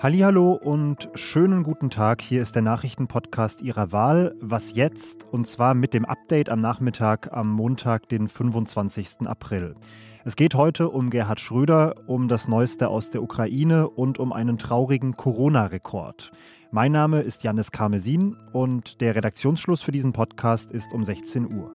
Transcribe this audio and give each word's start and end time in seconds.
Hallo 0.00 0.52
und 0.52 1.10
schönen 1.14 1.62
guten 1.62 1.90
Tag. 1.90 2.22
Hier 2.22 2.42
ist 2.42 2.56
der 2.56 2.62
Nachrichtenpodcast 2.62 3.62
Ihrer 3.62 3.92
Wahl. 3.92 4.34
Was 4.40 4.74
jetzt? 4.74 5.24
Und 5.32 5.46
zwar 5.46 5.74
mit 5.74 5.94
dem 5.94 6.04
Update 6.04 6.48
am 6.48 6.58
Nachmittag 6.58 7.32
am 7.32 7.50
Montag, 7.50 8.08
den 8.08 8.28
25. 8.28 9.26
April. 9.26 9.76
Es 10.24 10.34
geht 10.34 10.56
heute 10.56 10.88
um 10.88 11.10
Gerhard 11.10 11.38
Schröder, 11.38 11.94
um 12.08 12.26
das 12.26 12.48
Neueste 12.48 12.88
aus 12.88 13.10
der 13.10 13.22
Ukraine 13.22 13.88
und 13.88 14.18
um 14.18 14.32
einen 14.32 14.58
traurigen 14.58 15.16
Corona-Rekord. 15.16 16.32
Mein 16.72 16.92
Name 16.92 17.20
ist 17.20 17.44
Janis 17.44 17.70
Karmesin 17.70 18.36
und 18.52 19.00
der 19.00 19.14
Redaktionsschluss 19.14 19.82
für 19.82 19.92
diesen 19.92 20.12
Podcast 20.12 20.72
ist 20.72 20.92
um 20.92 21.04
16 21.04 21.54
Uhr. 21.54 21.74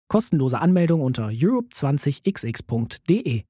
Kostenlose 0.11 0.59
Anmeldung 0.59 0.99
unter 0.99 1.27
europe20xx.de. 1.27 3.43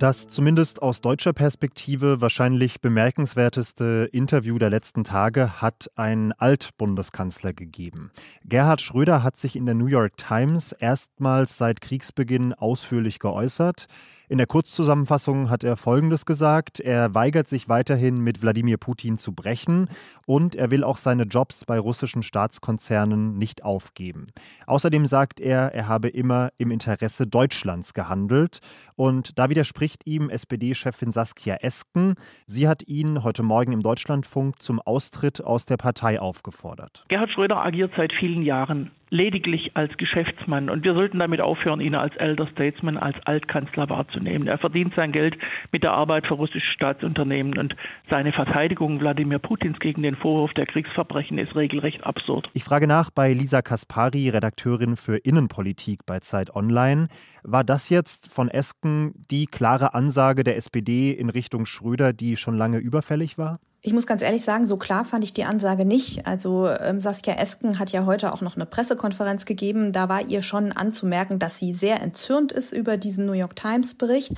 Das 0.00 0.26
zumindest 0.26 0.82
aus 0.82 1.00
deutscher 1.00 1.32
Perspektive 1.32 2.20
wahrscheinlich 2.20 2.80
bemerkenswerteste 2.80 4.08
Interview 4.10 4.58
der 4.58 4.70
letzten 4.70 5.04
Tage 5.04 5.62
hat 5.62 5.92
ein 5.94 6.32
Altbundeskanzler 6.32 7.52
gegeben. 7.52 8.10
Gerhard 8.44 8.80
Schröder 8.80 9.22
hat 9.22 9.36
sich 9.36 9.54
in 9.54 9.64
der 9.64 9.76
New 9.76 9.86
York 9.86 10.16
Times 10.16 10.72
erstmals 10.72 11.56
seit 11.56 11.80
Kriegsbeginn 11.80 12.52
ausführlich 12.52 13.20
geäußert. 13.20 13.86
In 14.30 14.38
der 14.38 14.46
Kurzzusammenfassung 14.46 15.50
hat 15.50 15.64
er 15.64 15.76
Folgendes 15.76 16.24
gesagt. 16.24 16.78
Er 16.78 17.16
weigert 17.16 17.48
sich 17.48 17.68
weiterhin 17.68 18.20
mit 18.20 18.42
Wladimir 18.42 18.76
Putin 18.76 19.18
zu 19.18 19.34
brechen 19.34 19.88
und 20.24 20.54
er 20.54 20.70
will 20.70 20.84
auch 20.84 20.98
seine 20.98 21.24
Jobs 21.24 21.64
bei 21.64 21.80
russischen 21.80 22.22
Staatskonzernen 22.22 23.36
nicht 23.36 23.64
aufgeben. 23.64 24.28
Außerdem 24.68 25.06
sagt 25.06 25.40
er, 25.40 25.74
er 25.74 25.88
habe 25.88 26.06
immer 26.06 26.50
im 26.58 26.70
Interesse 26.70 27.26
Deutschlands 27.26 27.92
gehandelt. 27.92 28.60
Und 28.94 29.36
da 29.36 29.50
widerspricht 29.50 30.06
ihm 30.06 30.30
SPD-Chefin 30.30 31.10
Saskia 31.10 31.56
Esken. 31.56 32.14
Sie 32.46 32.68
hat 32.68 32.86
ihn 32.86 33.24
heute 33.24 33.42
Morgen 33.42 33.72
im 33.72 33.82
Deutschlandfunk 33.82 34.62
zum 34.62 34.78
Austritt 34.78 35.42
aus 35.42 35.66
der 35.66 35.76
Partei 35.76 36.20
aufgefordert. 36.20 37.04
Gerhard 37.08 37.32
Schröder 37.32 37.56
agiert 37.56 37.90
seit 37.96 38.12
vielen 38.12 38.42
Jahren 38.42 38.92
lediglich 39.10 39.72
als 39.74 39.96
Geschäftsmann. 39.96 40.70
Und 40.70 40.84
wir 40.84 40.94
sollten 40.94 41.18
damit 41.18 41.40
aufhören, 41.40 41.80
ihn 41.80 41.94
als 41.94 42.16
Elder 42.16 42.46
Statesman, 42.48 42.96
als 42.96 43.16
Altkanzler 43.24 43.88
wahrzunehmen. 43.88 44.48
Er 44.48 44.58
verdient 44.58 44.94
sein 44.96 45.12
Geld 45.12 45.36
mit 45.72 45.82
der 45.82 45.92
Arbeit 45.92 46.26
für 46.26 46.34
russische 46.34 46.70
Staatsunternehmen 46.72 47.58
und 47.58 47.74
seine 48.10 48.32
Verteidigung 48.32 49.00
Wladimir 49.00 49.38
Putins 49.38 49.78
gegen 49.80 50.02
den 50.02 50.16
Vorwurf 50.16 50.52
der 50.54 50.66
Kriegsverbrechen 50.66 51.38
ist 51.38 51.54
regelrecht 51.54 52.04
absurd. 52.04 52.48
Ich 52.54 52.64
frage 52.64 52.86
nach 52.86 53.10
bei 53.10 53.32
Lisa 53.32 53.62
Kaspari, 53.62 54.28
Redakteurin 54.28 54.96
für 54.96 55.16
Innenpolitik 55.16 56.06
bei 56.06 56.20
Zeit 56.20 56.54
Online. 56.54 57.08
War 57.42 57.64
das 57.64 57.88
jetzt 57.88 58.32
von 58.32 58.48
Esken 58.48 59.12
die 59.30 59.46
klare 59.46 59.94
Ansage 59.94 60.44
der 60.44 60.56
SPD 60.56 61.10
in 61.10 61.30
Richtung 61.30 61.66
Schröder, 61.66 62.12
die 62.12 62.36
schon 62.36 62.56
lange 62.56 62.78
überfällig 62.78 63.38
war? 63.38 63.58
Ich 63.82 63.94
muss 63.94 64.06
ganz 64.06 64.20
ehrlich 64.20 64.44
sagen, 64.44 64.66
so 64.66 64.76
klar 64.76 65.06
fand 65.06 65.24
ich 65.24 65.32
die 65.32 65.44
Ansage 65.44 65.86
nicht. 65.86 66.26
Also 66.26 66.68
ähm, 66.68 67.00
Saskia 67.00 67.36
Esken 67.36 67.78
hat 67.78 67.92
ja 67.92 68.04
heute 68.04 68.34
auch 68.34 68.42
noch 68.42 68.54
eine 68.54 68.66
Pressekonferenz 68.66 69.46
gegeben. 69.46 69.92
Da 69.92 70.10
war 70.10 70.20
ihr 70.20 70.42
schon 70.42 70.72
anzumerken, 70.72 71.38
dass 71.38 71.58
sie 71.58 71.72
sehr 71.72 72.02
entzürnt 72.02 72.52
ist 72.52 72.74
über 72.74 72.98
diesen 72.98 73.24
New 73.24 73.32
York 73.32 73.56
Times 73.56 73.94
Bericht. 73.94 74.32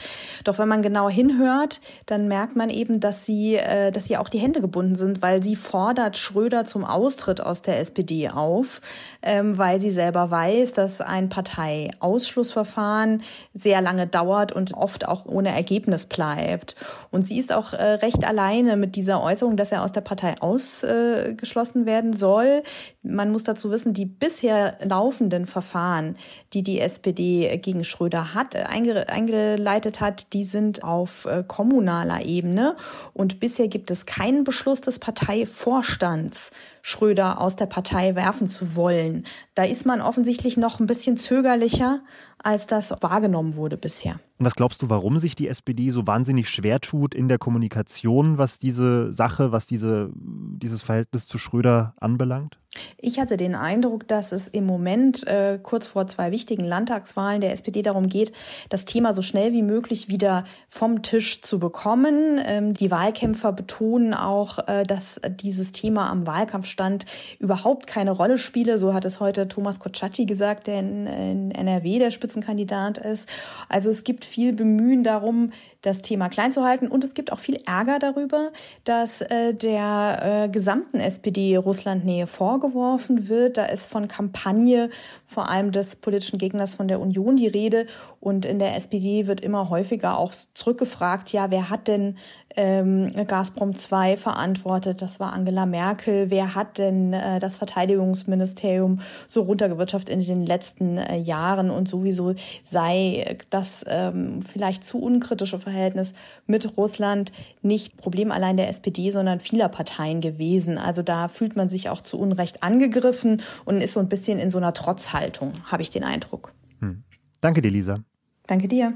Doch 0.44 0.60
wenn 0.60 0.68
man 0.68 0.80
genau 0.80 1.08
hinhört, 1.08 1.80
dann 2.06 2.28
merkt 2.28 2.54
man 2.54 2.70
eben, 2.70 3.00
dass 3.00 3.26
sie, 3.26 3.56
äh, 3.56 3.90
dass 3.90 4.04
sie 4.04 4.16
auch 4.16 4.28
die 4.28 4.38
Hände 4.38 4.60
gebunden 4.60 4.94
sind, 4.94 5.22
weil 5.22 5.42
sie 5.42 5.56
fordert 5.56 6.18
Schröder 6.18 6.64
zum 6.64 6.84
Austritt 6.84 7.40
aus 7.40 7.62
der 7.62 7.80
SPD 7.80 8.28
auf, 8.28 8.80
ähm, 9.22 9.58
weil 9.58 9.80
sie 9.80 9.90
selber 9.90 10.30
weiß, 10.30 10.74
dass 10.74 11.00
ein 11.00 11.30
Parteiausschlussverfahren 11.30 13.24
sehr 13.54 13.80
lange 13.80 14.06
dauert 14.06 14.52
und 14.52 14.74
oft 14.74 15.08
auch 15.08 15.26
ohne 15.26 15.48
Ergebnis 15.48 16.06
bleibt. 16.06 16.76
Und 17.10 17.26
sie 17.26 17.40
ist 17.40 17.52
auch 17.52 17.72
äh, 17.72 17.82
recht 17.94 18.24
alleine 18.24 18.76
mit 18.76 18.94
dieser 18.94 19.20
Äußerung, 19.32 19.56
dass 19.56 19.72
er 19.72 19.82
aus 19.82 19.92
der 19.92 20.02
Partei 20.02 20.34
ausgeschlossen 20.40 21.86
werden 21.86 22.14
soll. 22.14 22.62
Man 23.04 23.32
muss 23.32 23.42
dazu 23.42 23.70
wissen, 23.72 23.94
die 23.94 24.06
bisher 24.06 24.78
laufenden 24.80 25.46
Verfahren, 25.46 26.16
die 26.52 26.62
die 26.62 26.78
SPD 26.78 27.58
gegen 27.58 27.82
Schröder 27.82 28.32
hat, 28.32 28.54
eingeleitet 28.54 30.00
hat, 30.00 30.32
die 30.32 30.44
sind 30.44 30.84
auf 30.84 31.24
äh, 31.24 31.42
kommunaler 31.46 32.24
Ebene. 32.24 32.76
Und 33.12 33.40
bisher 33.40 33.66
gibt 33.66 33.90
es 33.90 34.06
keinen 34.06 34.44
Beschluss 34.44 34.80
des 34.82 35.00
Parteivorstands, 35.00 36.52
Schröder 36.80 37.40
aus 37.40 37.56
der 37.56 37.66
Partei 37.66 38.14
werfen 38.14 38.48
zu 38.48 38.76
wollen. 38.76 39.24
Da 39.56 39.64
ist 39.64 39.84
man 39.84 40.00
offensichtlich 40.00 40.56
noch 40.56 40.78
ein 40.78 40.86
bisschen 40.86 41.16
zögerlicher, 41.16 42.02
als 42.38 42.66
das 42.66 42.94
wahrgenommen 43.00 43.56
wurde 43.56 43.76
bisher. 43.76 44.20
Und 44.38 44.46
was 44.46 44.56
glaubst 44.56 44.82
du, 44.82 44.88
warum 44.88 45.18
sich 45.18 45.36
die 45.36 45.48
SPD 45.48 45.90
so 45.90 46.06
wahnsinnig 46.06 46.48
schwer 46.48 46.80
tut 46.80 47.14
in 47.14 47.28
der 47.28 47.38
Kommunikation, 47.38 48.38
was 48.38 48.58
diese 48.58 49.12
Sache, 49.12 49.52
was 49.52 49.66
diese, 49.66 50.10
dieses 50.14 50.82
Verhältnis 50.82 51.26
zu 51.26 51.38
Schröder 51.38 51.94
anbelangt? 52.00 52.58
Ich 53.04 53.18
hatte 53.18 53.36
den 53.36 53.56
Eindruck, 53.56 54.06
dass 54.06 54.30
es 54.30 54.46
im 54.46 54.64
Moment 54.64 55.26
äh, 55.26 55.58
kurz 55.60 55.88
vor 55.88 56.06
zwei 56.06 56.30
wichtigen 56.30 56.64
Landtagswahlen 56.64 57.40
der 57.40 57.50
SPD 57.50 57.82
darum 57.82 58.08
geht, 58.08 58.30
das 58.68 58.84
Thema 58.84 59.12
so 59.12 59.22
schnell 59.22 59.52
wie 59.52 59.62
möglich 59.62 60.06
wieder 60.06 60.44
vom 60.68 61.02
Tisch 61.02 61.42
zu 61.42 61.58
bekommen. 61.58 62.40
Ähm, 62.46 62.74
die 62.74 62.92
Wahlkämpfer 62.92 63.50
betonen 63.50 64.14
auch, 64.14 64.68
äh, 64.68 64.84
dass 64.84 65.20
dieses 65.28 65.72
Thema 65.72 66.10
am 66.10 66.28
Wahlkampfstand 66.28 67.04
überhaupt 67.40 67.88
keine 67.88 68.12
Rolle 68.12 68.38
spiele. 68.38 68.78
So 68.78 68.94
hat 68.94 69.04
es 69.04 69.18
heute 69.18 69.48
Thomas 69.48 69.80
Kotschati 69.80 70.24
gesagt, 70.24 70.68
der 70.68 70.78
in, 70.78 71.06
in 71.08 71.50
NRW 71.50 71.98
der 71.98 72.12
Spitzenkandidat 72.12 72.98
ist. 72.98 73.28
Also 73.68 73.90
es 73.90 74.04
gibt 74.04 74.24
viel 74.24 74.52
Bemühen 74.52 75.02
darum, 75.02 75.50
das 75.82 76.00
Thema 76.00 76.28
klein 76.28 76.52
zu 76.52 76.64
halten. 76.64 76.88
Und 76.88 77.04
es 77.04 77.14
gibt 77.14 77.32
auch 77.32 77.38
viel 77.38 77.60
Ärger 77.66 77.98
darüber, 77.98 78.50
dass 78.84 79.20
äh, 79.20 79.52
der 79.52 80.44
äh, 80.44 80.48
gesamten 80.48 81.00
SPD 81.00 81.56
Russlandnähe 81.56 82.26
vorgeworfen 82.26 83.28
wird. 83.28 83.58
Da 83.58 83.66
ist 83.66 83.90
von 83.90 84.08
Kampagne 84.08 84.90
vor 85.26 85.50
allem 85.50 85.72
des 85.72 85.96
politischen 85.96 86.38
Gegners 86.38 86.74
von 86.74 86.88
der 86.88 87.00
Union 87.00 87.36
die 87.36 87.48
Rede. 87.48 87.86
Und 88.22 88.46
in 88.46 88.60
der 88.60 88.76
SPD 88.76 89.26
wird 89.26 89.40
immer 89.40 89.68
häufiger 89.68 90.16
auch 90.16 90.32
zurückgefragt, 90.54 91.32
ja, 91.32 91.50
wer 91.50 91.70
hat 91.70 91.88
denn 91.88 92.18
ähm, 92.54 93.10
Gazprom 93.26 93.76
2 93.76 94.16
verantwortet? 94.16 95.02
Das 95.02 95.18
war 95.18 95.32
Angela 95.32 95.66
Merkel. 95.66 96.30
Wer 96.30 96.54
hat 96.54 96.78
denn 96.78 97.14
äh, 97.14 97.40
das 97.40 97.56
Verteidigungsministerium 97.56 99.00
so 99.26 99.42
runtergewirtschaftet 99.42 100.14
in 100.14 100.24
den 100.24 100.46
letzten 100.46 100.98
äh, 100.98 101.16
Jahren? 101.16 101.68
Und 101.70 101.88
sowieso 101.88 102.36
sei 102.62 103.38
das 103.50 103.84
ähm, 103.88 104.42
vielleicht 104.42 104.86
zu 104.86 105.02
unkritische 105.02 105.58
Verhältnis 105.58 106.12
mit 106.46 106.76
Russland 106.76 107.32
nicht 107.60 107.96
Problem 107.96 108.30
allein 108.30 108.56
der 108.56 108.68
SPD, 108.68 109.10
sondern 109.10 109.40
vieler 109.40 109.68
Parteien 109.68 110.20
gewesen. 110.20 110.78
Also 110.78 111.02
da 111.02 111.26
fühlt 111.26 111.56
man 111.56 111.68
sich 111.68 111.88
auch 111.88 112.02
zu 112.02 112.20
Unrecht 112.20 112.62
angegriffen 112.62 113.42
und 113.64 113.80
ist 113.80 113.94
so 113.94 114.00
ein 114.00 114.08
bisschen 114.08 114.38
in 114.38 114.50
so 114.50 114.58
einer 114.58 114.74
Trotzhaltung, 114.74 115.54
habe 115.64 115.82
ich 115.82 115.90
den 115.90 116.04
Eindruck. 116.04 116.52
Hm. 116.78 117.02
Danke 117.40 117.60
dir, 117.60 117.72
Lisa. 117.72 118.04
Danke 118.46 118.68
dir. 118.68 118.94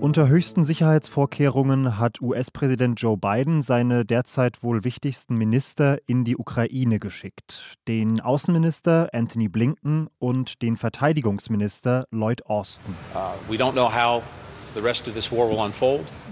Unter 0.00 0.28
höchsten 0.28 0.64
Sicherheitsvorkehrungen 0.64 1.98
hat 1.98 2.22
US-Präsident 2.22 2.98
Joe 2.98 3.18
Biden 3.18 3.60
seine 3.60 4.06
derzeit 4.06 4.62
wohl 4.62 4.82
wichtigsten 4.82 5.36
Minister 5.36 5.98
in 6.06 6.24
die 6.24 6.38
Ukraine 6.38 6.98
geschickt. 6.98 7.76
Den 7.86 8.18
Außenminister 8.20 9.10
Anthony 9.12 9.48
Blinken 9.48 10.08
und 10.18 10.62
den 10.62 10.78
Verteidigungsminister 10.78 12.06
Lloyd 12.10 12.46
Austin. 12.46 12.94
Uh, 13.14 13.52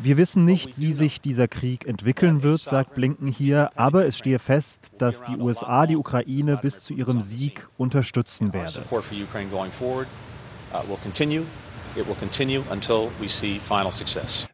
wir 0.01 0.17
wissen 0.17 0.45
nicht, 0.47 0.81
wie 0.81 0.93
sich 0.95 1.21
dieser 1.21 1.47
Krieg 1.47 1.87
entwickeln 1.87 2.43
wird, 2.43 2.61
sagt 2.61 2.95
Blinken 2.95 3.27
hier, 3.27 3.71
aber 3.77 4.07
es 4.07 4.17
stehe 4.17 4.39
fest, 4.39 4.93
dass 4.97 5.23
die 5.25 5.37
USA 5.37 5.87
die 5.87 5.97
Ukraine 5.97 6.57
bis 6.57 6.85
zu 6.85 6.95
ihrem 6.95 7.21
Sieg 7.21 7.69
unterstützen 7.77 8.55
werde. 8.55 8.83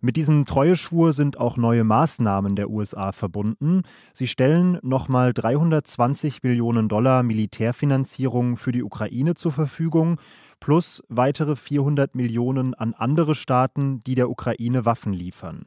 Mit 0.00 0.16
diesem 0.16 0.44
Treueschwur 0.44 1.12
sind 1.12 1.38
auch 1.38 1.56
neue 1.56 1.84
Maßnahmen 1.84 2.56
der 2.56 2.70
USA 2.70 3.12
verbunden. 3.12 3.82
Sie 4.12 4.28
stellen 4.28 4.78
nochmal 4.82 5.34
320 5.34 6.42
Millionen 6.42 6.88
Dollar 6.88 7.22
Militärfinanzierung 7.22 8.56
für 8.56 8.72
die 8.72 8.82
Ukraine 8.82 9.34
zur 9.34 9.52
Verfügung 9.52 10.18
plus 10.60 11.02
weitere 11.08 11.56
400 11.56 12.14
Millionen 12.14 12.72
an 12.74 12.94
andere 12.94 13.34
Staaten, 13.34 14.00
die 14.06 14.14
der 14.14 14.30
Ukraine 14.30 14.84
Waffen 14.86 15.12
liefern. 15.12 15.66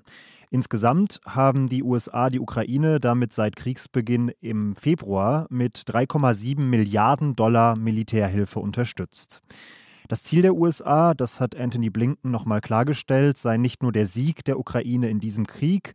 Insgesamt 0.49 1.19
haben 1.25 1.67
die 1.67 1.83
USA 1.83 2.29
die 2.29 2.39
Ukraine 2.39 2.99
damit 2.99 3.33
seit 3.33 3.57
Kriegsbeginn 3.57 4.31
im 4.39 4.75
Februar 4.75 5.45
mit 5.49 5.77
3,7 5.77 6.61
Milliarden 6.61 7.35
Dollar 7.35 7.75
Militärhilfe 7.75 8.59
unterstützt. 8.59 9.41
Das 10.07 10.23
Ziel 10.23 10.41
der 10.41 10.55
USA, 10.55 11.13
das 11.13 11.39
hat 11.41 11.55
Anthony 11.55 11.89
Blinken 11.89 12.31
nochmal 12.31 12.61
klargestellt, 12.61 13.37
sei 13.37 13.57
nicht 13.57 13.83
nur 13.83 13.91
der 13.91 14.05
Sieg 14.05 14.45
der 14.45 14.57
Ukraine 14.57 15.09
in 15.09 15.19
diesem 15.19 15.45
Krieg, 15.45 15.93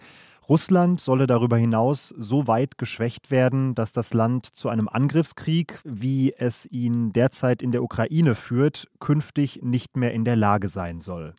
Russland 0.48 1.00
solle 1.00 1.26
darüber 1.26 1.56
hinaus 1.56 2.12
so 2.18 2.46
weit 2.46 2.76
geschwächt 2.76 3.30
werden, 3.30 3.74
dass 3.74 3.92
das 3.92 4.12
Land 4.12 4.46
zu 4.46 4.68
einem 4.68 4.88
Angriffskrieg, 4.88 5.80
wie 5.84 6.34
es 6.36 6.66
ihn 6.66 7.12
derzeit 7.12 7.62
in 7.62 7.70
der 7.70 7.82
Ukraine 7.82 8.34
führt, 8.34 8.88
künftig 8.98 9.60
nicht 9.62 9.96
mehr 9.96 10.12
in 10.12 10.24
der 10.24 10.36
Lage 10.36 10.68
sein 10.68 11.00
soll. 11.00 11.34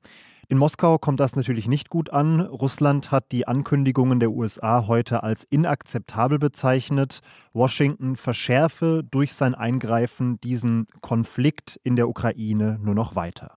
In 0.53 0.59
Moskau 0.59 0.99
kommt 0.99 1.19
das 1.19 1.35
natürlich 1.35 1.67
nicht 1.67 1.89
gut 1.89 2.11
an. 2.11 2.39
Russland 2.39 3.09
hat 3.09 3.31
die 3.31 3.47
Ankündigungen 3.47 4.19
der 4.19 4.29
USA 4.29 4.85
heute 4.85 5.23
als 5.23 5.45
inakzeptabel 5.45 6.37
bezeichnet. 6.37 7.21
Washington 7.53 8.15
verschärfe 8.15 9.01
durch 9.09 9.33
sein 9.33 9.55
Eingreifen 9.55 10.39
diesen 10.41 10.85
Konflikt 11.01 11.79
in 11.83 11.95
der 11.95 12.07
Ukraine 12.07 12.77
nur 12.83 12.93
noch 12.93 13.15
weiter. 13.15 13.55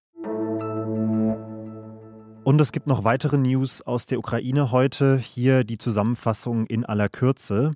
Und 2.44 2.60
es 2.62 2.72
gibt 2.72 2.86
noch 2.86 3.04
weitere 3.04 3.36
News 3.36 3.82
aus 3.82 4.06
der 4.06 4.18
Ukraine 4.18 4.72
heute. 4.72 5.18
Hier 5.18 5.64
die 5.64 5.76
Zusammenfassung 5.76 6.64
in 6.64 6.86
aller 6.86 7.10
Kürze. 7.10 7.72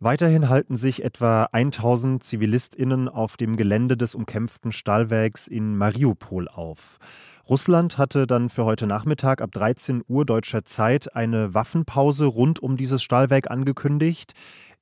Weiterhin 0.00 0.48
halten 0.48 0.76
sich 0.76 1.02
etwa 1.02 1.48
1000 1.50 2.22
Zivilistinnen 2.22 3.08
auf 3.08 3.36
dem 3.36 3.56
Gelände 3.56 3.96
des 3.96 4.14
umkämpften 4.14 4.70
Stahlwerks 4.70 5.48
in 5.48 5.76
Mariupol 5.76 6.46
auf. 6.46 6.98
Russland 7.48 7.98
hatte 7.98 8.28
dann 8.28 8.48
für 8.48 8.64
heute 8.64 8.86
Nachmittag 8.86 9.40
ab 9.40 9.50
13 9.50 10.04
Uhr 10.06 10.24
deutscher 10.24 10.64
Zeit 10.64 11.16
eine 11.16 11.52
Waffenpause 11.52 12.26
rund 12.26 12.62
um 12.62 12.76
dieses 12.76 13.02
Stahlwerk 13.02 13.50
angekündigt. 13.50 14.34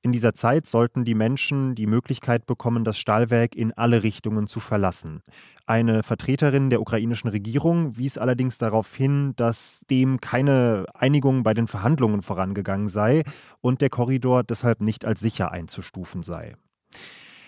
In 0.07 0.13
dieser 0.13 0.33
Zeit 0.33 0.65
sollten 0.65 1.03
die 1.03 1.15
Menschen 1.15 1.75
die 1.75 1.85
Möglichkeit 1.85 2.45
bekommen, 2.45 2.85
das 2.85 2.97
Stahlwerk 2.97 3.57
in 3.57 3.73
alle 3.73 4.03
Richtungen 4.03 4.47
zu 4.47 4.61
verlassen. 4.61 5.21
Eine 5.65 6.01
Vertreterin 6.01 6.69
der 6.69 6.79
ukrainischen 6.79 7.29
Regierung 7.29 7.97
wies 7.97 8.17
allerdings 8.17 8.57
darauf 8.57 8.95
hin, 8.95 9.33
dass 9.35 9.81
dem 9.89 10.21
keine 10.21 10.85
Einigung 10.93 11.43
bei 11.43 11.53
den 11.53 11.67
Verhandlungen 11.67 12.21
vorangegangen 12.21 12.87
sei 12.87 13.23
und 13.59 13.81
der 13.81 13.89
Korridor 13.89 14.45
deshalb 14.45 14.79
nicht 14.79 15.03
als 15.03 15.19
sicher 15.19 15.51
einzustufen 15.51 16.23
sei. 16.23 16.55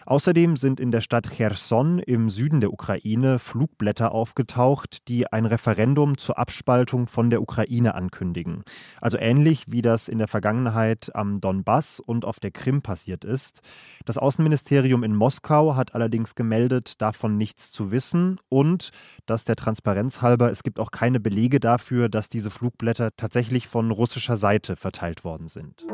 Außerdem 0.09 0.57
sind 0.57 0.79
in 0.79 0.89
der 0.89 1.01
Stadt 1.01 1.29
Cherson 1.29 1.99
im 1.99 2.31
Süden 2.31 2.61
der 2.61 2.73
Ukraine 2.73 3.37
Flugblätter 3.37 4.11
aufgetaucht, 4.11 5.07
die 5.07 5.31
ein 5.31 5.45
Referendum 5.45 6.17
zur 6.17 6.39
Abspaltung 6.39 7.05
von 7.05 7.29
der 7.29 7.43
Ukraine 7.43 7.93
ankündigen. 7.93 8.63
Also 8.99 9.19
ähnlich 9.19 9.65
wie 9.67 9.83
das 9.83 10.07
in 10.07 10.17
der 10.17 10.27
Vergangenheit 10.27 11.15
am 11.15 11.39
Donbass 11.39 11.99
und 11.99 12.25
auf 12.25 12.39
der 12.39 12.49
Krim 12.49 12.81
passiert 12.81 13.23
ist. 13.23 13.61
Das 14.03 14.17
Außenministerium 14.17 15.03
in 15.03 15.13
Moskau 15.13 15.75
hat 15.75 15.93
allerdings 15.93 16.33
gemeldet, 16.33 17.03
davon 17.03 17.37
nichts 17.37 17.71
zu 17.71 17.91
wissen 17.91 18.39
und 18.49 18.89
dass 19.27 19.45
der 19.45 19.57
Transparenz 19.57 20.23
halber, 20.23 20.49
es 20.49 20.63
gibt 20.63 20.79
auch 20.79 20.89
keine 20.89 21.19
Belege 21.19 21.59
dafür, 21.59 22.09
dass 22.09 22.29
diese 22.29 22.49
Flugblätter 22.49 23.15
tatsächlich 23.15 23.67
von 23.67 23.91
russischer 23.91 24.37
Seite 24.37 24.75
verteilt 24.75 25.23
worden 25.23 25.49
sind. 25.49 25.85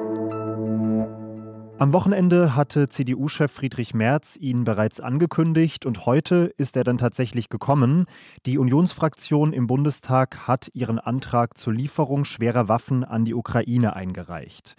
Am 1.78 1.92
Wochenende 1.92 2.56
hatte 2.56 2.88
CDU-Chef 2.88 3.52
Friedrich 3.52 3.94
Merz 3.94 4.38
ihn 4.38 4.64
bereits 4.64 5.02
angekündigt 5.02 5.86
und 5.86 6.06
heute 6.06 6.54
ist 6.56 6.78
er 6.78 6.86
dann 6.86 6.98
tatsächlich 6.98 7.50
gekommen. 7.50 8.06
Die 8.46 8.58
Unionsfraktion 8.58 9.52
im 9.52 9.68
Bundestag 9.68 10.48
hat 10.48 10.70
ihren 10.72 11.00
Antrag 11.00 11.58
zur 11.58 11.74
Lieferung 11.74 12.24
schwerer 12.24 12.70
Waffen 12.70 13.04
an 13.04 13.26
die 13.26 13.34
Ukraine 13.34 13.94
eingereicht. 13.94 14.76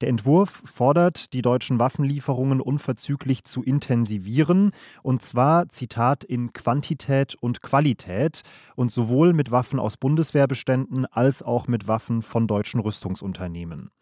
Der 0.00 0.08
Entwurf 0.08 0.60
fordert, 0.64 1.34
die 1.34 1.42
deutschen 1.42 1.78
Waffenlieferungen 1.78 2.60
unverzüglich 2.60 3.44
zu 3.44 3.62
intensivieren, 3.62 4.72
und 5.04 5.22
zwar, 5.22 5.68
Zitat, 5.68 6.24
in 6.24 6.52
Quantität 6.52 7.36
und 7.40 7.62
Qualität 7.62 8.42
und 8.74 8.90
sowohl 8.90 9.34
mit 9.34 9.52
Waffen 9.52 9.78
aus 9.78 9.96
Bundeswehrbeständen 9.96 11.06
als 11.06 11.44
auch 11.44 11.68
mit 11.68 11.86
Waffen 11.86 12.22
von 12.22 12.48
deutschen 12.48 12.80
Rüstungsunternehmen. 12.80 13.92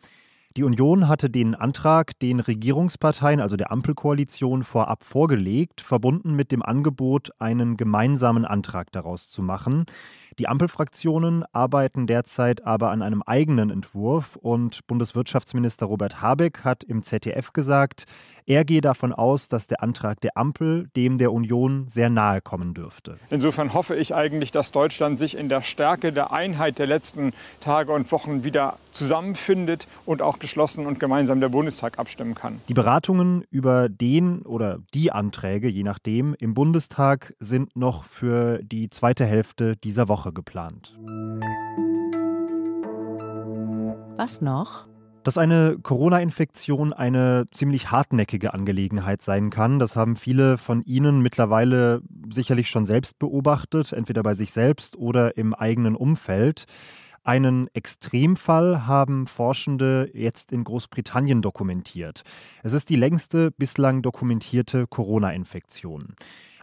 Die 0.58 0.64
Union 0.64 1.06
hatte 1.06 1.31
den 1.31 1.55
Antrag 1.55 2.19
den 2.19 2.40
Regierungsparteien, 2.40 3.40
also 3.40 3.56
der 3.56 3.70
Ampelkoalition, 3.70 4.64
vorab 4.64 5.05
vorgelegt, 5.05 5.81
verbunden 5.81 6.34
mit 6.34 6.50
dem 6.50 6.64
Angebot, 6.64 7.31
einen 7.38 7.76
gemeinsamen 7.76 8.44
Antrag 8.44 8.90
daraus 8.90 9.31
zu 9.31 9.40
machen. 9.40 9.87
Die 10.38 10.46
Ampelfraktionen 10.46 11.44
arbeiten 11.52 12.06
derzeit 12.06 12.64
aber 12.64 12.90
an 12.90 13.02
einem 13.02 13.23
eigenen 13.23 13.70
Entwurf 13.70 14.37
und 14.37 14.87
Bundeswirtschaftsminister 14.87 15.87
Robert 15.87 16.23
Habeck 16.23 16.61
hat 16.62 16.85
im 16.85 17.02
ZDF 17.02 17.52
gesagt, 17.52 18.05
er 18.46 18.64
gehe 18.64 18.81
davon 18.81 19.12
aus, 19.12 19.49
dass 19.49 19.67
der 19.67 19.82
Antrag 19.82 20.23
der 20.23 20.38
Ampel 20.38 20.88
dem 20.96 21.19
der 21.19 21.35
Union 21.35 21.87
sehr 21.87 22.08
nahe 22.08 22.40
kommen 22.40 22.73
dürfte. 22.73 23.19
Insofern 23.29 23.75
hoffe 23.75 23.94
ich 23.94 24.14
eigentlich, 24.14 24.52
dass 24.52 24.70
Deutschland 24.70 25.19
sich 25.19 25.37
in 25.37 25.50
der 25.50 25.61
Stärke 25.61 26.14
der 26.14 26.32
Einheit 26.32 26.79
der 26.79 26.87
letzten 26.87 27.32
Tage 27.61 27.93
und 27.93 28.11
Wochen 28.11 28.44
wieder 28.44 28.79
zusammenfindet 28.91 29.87
und 30.06 30.23
auch 30.23 30.38
geschlossen 30.38 30.87
und 30.87 30.99
gemeinsam 30.99 31.41
der 31.41 31.50
Bundestag 31.50 31.99
abstimmen 31.99 32.34
kann. 32.34 32.62
Die 32.69 32.75
Beratungen 32.75 33.44
über 33.50 33.91
den 33.91 34.41
oder 34.43 34.79
die 34.94 35.12
Anträge, 35.12 35.69
je 35.69 35.82
nachdem, 35.82 36.34
im 36.38 36.55
Bundestag 36.55 37.34
sind 37.41 37.76
noch 37.76 38.05
für 38.05 38.61
die 38.62 38.88
zweite 38.88 39.26
Hälfte 39.26 39.76
dieser 39.76 40.08
Woche 40.08 40.27
Woche 40.28 40.32
geplant. 40.32 40.94
Was 44.16 44.40
noch? 44.40 44.86
Dass 45.25 45.38
eine 45.38 45.78
Corona-Infektion 45.82 46.92
eine 46.92 47.46
ziemlich 47.52 47.90
hartnäckige 47.90 48.54
Angelegenheit 48.54 49.22
sein 49.22 49.50
kann, 49.50 49.78
das 49.78 49.96
haben 49.96 50.16
viele 50.16 50.58
von 50.58 50.82
Ihnen 50.84 51.20
mittlerweile 51.20 52.00
sicherlich 52.32 52.70
schon 52.70 52.86
selbst 52.86 53.19
beobachtet, 53.19 53.92
entweder 53.92 54.22
bei 54.22 54.34
sich 54.34 54.52
selbst 54.52 54.96
oder 54.96 55.36
im 55.36 55.54
eigenen 55.54 55.96
Umfeld. 55.96 56.64
Einen 57.24 57.69
Extremfall 57.74 58.86
haben 58.86 59.26
Forschende 59.26 60.10
jetzt 60.14 60.50
in 60.50 60.64
Großbritannien 60.64 61.42
dokumentiert. 61.42 62.22
Es 62.62 62.72
ist 62.72 62.88
die 62.88 62.96
längste 62.96 63.50
bislang 63.50 64.00
dokumentierte 64.00 64.86
Corona-Infektion. 64.86 66.14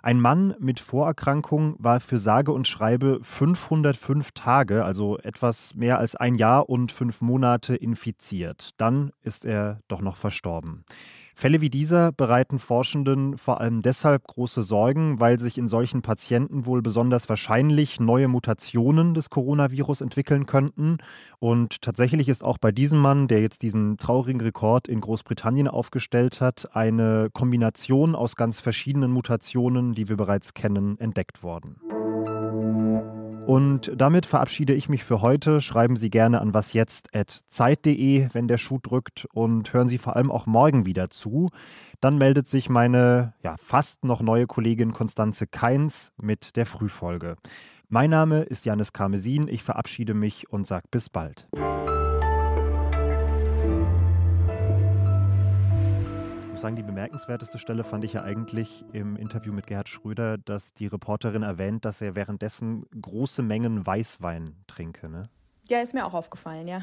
Ein 0.06 0.20
Mann 0.20 0.54
mit 0.60 0.80
Vorerkrankung 0.80 1.78
war 1.80 2.00
für 2.00 2.20
sage 2.20 2.52
und 2.52 2.68
schreibe 2.68 3.22
505 3.24 4.34
Tage, 4.34 4.86
also 4.86 5.18
etwas 5.18 5.74
mehr 5.74 5.98
als 5.98 6.16
ein 6.16 6.36
Jahr 6.36 6.70
und 6.70 6.92
fünf 6.92 7.22
Monate 7.22 7.76
infiziert. 7.76 8.70
Dann 8.78 9.14
ist 9.24 9.46
er 9.46 9.80
doch 9.88 10.02
noch 10.02 10.18
verstorben. 10.18 10.86
Fälle 11.38 11.60
wie 11.60 11.70
dieser 11.70 12.14
bereiten 12.14 12.60
Forschenden 12.60 13.38
vor 13.38 13.60
allem 13.60 13.82
deshalb 13.82 14.26
große 14.26 14.64
Sorgen, 14.64 15.20
weil 15.20 15.38
sich 15.38 15.58
in 15.58 15.68
solchen 15.68 16.02
Patienten 16.02 16.66
wohl 16.66 16.82
besonders 16.82 17.28
wahrscheinlich 17.28 18.00
neue 18.00 18.30
Mutationen 18.30 19.14
des 19.14 19.30
Coronavirus 19.30 20.00
entwickeln 20.00 20.46
könnten. 20.46 20.98
Und 21.40 21.82
tatsächlich 21.82 22.30
ist 22.30 22.42
auch 22.42 22.58
bei 22.58 22.72
diesem 22.72 23.00
Mann, 23.00 23.28
der 23.28 23.42
jetzt 23.42 23.64
diesen 23.64 23.98
traurigen 23.98 24.40
Rekord 24.40 24.88
in 24.88 25.02
Großbritannien 25.02 25.68
aufgestellt 25.68 26.40
hat, 26.40 26.70
eine 26.74 27.30
Kombination 27.34 28.16
aus 28.16 28.38
ganz 28.38 28.62
verschiedenen 28.62 29.12
Mutationen, 29.12 29.94
die 29.94 30.08
wir 30.08 30.16
bereits 30.16 30.54
kennen, 30.54 30.98
entdeckt 31.00 31.44
worden. 31.44 31.76
Und 33.46 33.92
damit 33.96 34.26
verabschiede 34.26 34.74
ich 34.74 34.90
mich 34.90 35.04
für 35.04 35.22
heute. 35.22 35.62
Schreiben 35.62 35.98
Sie 35.98 36.10
gerne 36.10 36.42
an 36.42 36.56
wasjetzt.zeit.de, 36.56 38.30
wenn 38.34 38.48
der 38.48 38.58
Schuh 38.58 38.80
drückt 38.82 39.28
und 39.34 39.72
hören 39.72 39.88
Sie 39.88 40.00
vor 40.00 40.16
allem 40.16 40.32
auch 40.32 40.48
morgen 40.48 40.88
wieder 40.88 41.12
zu. 41.12 41.52
Dann 42.02 42.18
meldet 42.18 42.48
sich 42.48 42.70
meine 42.70 43.34
ja, 43.44 43.56
fast 43.58 44.04
noch 44.04 44.22
neue 44.22 44.48
Kollegin 44.48 44.94
Konstanze 44.94 45.46
Keins 45.46 46.12
mit 46.18 46.56
der 46.56 46.66
Frühfolge. 46.66 47.36
Mein 47.88 48.10
Name 48.10 48.42
ist 48.42 48.66
Janis 48.66 48.94
Karmesin. 48.94 49.48
Ich 49.48 49.62
verabschiede 49.62 50.16
mich 50.16 50.50
und 50.50 50.66
sage 50.66 50.88
bis 50.90 51.12
bald. 51.12 51.48
Muss 56.56 56.62
sagen, 56.62 56.78
die 56.78 56.84
bemerkenswerteste 56.84 57.60
Stelle 57.60 57.84
fand 57.84 58.06
ich 58.06 58.14
ja 58.14 58.24
eigentlich 58.24 58.86
im 58.94 59.18
Interview 59.18 59.52
mit 59.52 59.68
Gerhard 59.68 59.90
Schröder, 59.90 60.38
dass 60.38 60.74
die 60.74 60.88
Reporterin 60.88 61.44
erwähnt, 61.44 61.84
dass 61.84 62.00
er 62.00 62.16
währenddessen 62.16 62.86
große 63.02 63.44
Mengen 63.44 63.86
Weißwein 63.86 64.56
trinke. 64.66 65.10
Ne? 65.10 65.28
Ja, 65.68 65.82
ist 65.82 65.94
mir 65.94 66.06
auch 66.06 66.14
aufgefallen, 66.14 66.70
ja. 66.70 66.82